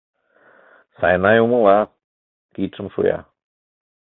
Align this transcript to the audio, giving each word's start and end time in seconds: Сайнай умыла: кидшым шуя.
Сайнай 0.97 1.37
умыла: 1.45 1.79
кидшым 2.53 2.87
шуя. 2.93 3.19